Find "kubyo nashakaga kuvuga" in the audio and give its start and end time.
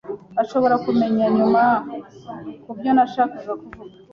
2.63-3.93